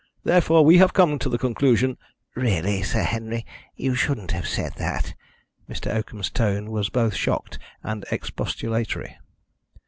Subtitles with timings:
[0.23, 1.95] Therefore, we have come to the conclusion"
[2.35, 5.13] "Really, Sir Henry, you shouldn't have said that."
[5.69, 5.93] Mr.
[5.93, 9.19] Oakham's tone was both shocked and expostulatory.